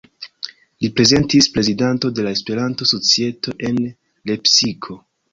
Li 0.83 0.87
estis 1.17 1.47
prezidanto 1.57 2.09
de 2.19 2.25
la 2.27 2.31
Esperanto-Societo 2.37 3.53
en 3.69 3.77
Lepsiko. 4.31 4.97